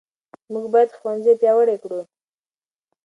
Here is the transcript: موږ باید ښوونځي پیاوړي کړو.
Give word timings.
موږ 0.51 0.65
باید 0.73 0.95
ښوونځي 0.97 1.33
پیاوړي 1.41 1.75
کړو. 1.83 1.99